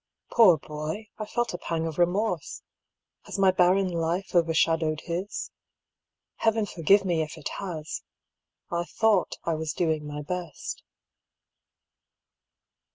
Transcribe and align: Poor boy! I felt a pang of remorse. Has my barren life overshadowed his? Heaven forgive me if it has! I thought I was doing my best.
Poor 0.31 0.57
boy! 0.57 1.09
I 1.19 1.27
felt 1.27 1.53
a 1.53 1.59
pang 1.59 1.85
of 1.85 1.99
remorse. 1.99 2.63
Has 3.25 3.37
my 3.37 3.51
barren 3.51 3.87
life 3.87 4.33
overshadowed 4.33 5.01
his? 5.01 5.51
Heaven 6.37 6.65
forgive 6.65 7.05
me 7.05 7.21
if 7.21 7.37
it 7.37 7.49
has! 7.59 8.01
I 8.71 8.83
thought 8.85 9.35
I 9.43 9.53
was 9.53 9.73
doing 9.73 10.07
my 10.07 10.23
best. 10.23 10.81